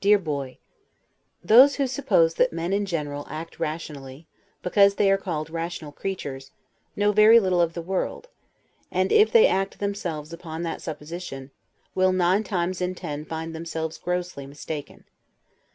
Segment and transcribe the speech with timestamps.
[0.00, 0.56] DEAR BOY:
[1.44, 4.26] Those who suppose that men in general act rationally,
[4.62, 6.50] because they are called rational creatures,
[6.96, 8.30] know very little of the world,
[8.90, 11.50] and if they act themselves upon that supposition,
[11.94, 15.04] will nine times in ten find themselves grossly mistaken.